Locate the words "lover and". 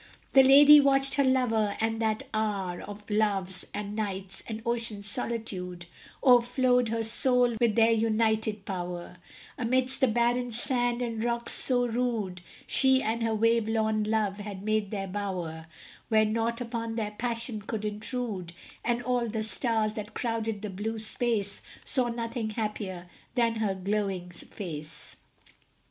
1.23-2.01